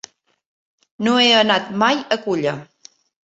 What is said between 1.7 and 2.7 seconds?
mai a Culla.